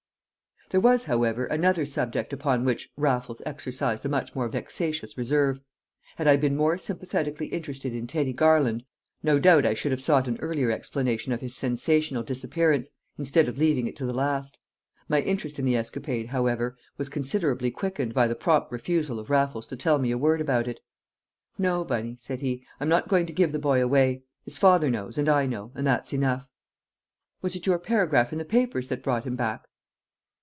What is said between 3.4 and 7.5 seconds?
exercised a much more vexatious reserve. Had I been more sympathetically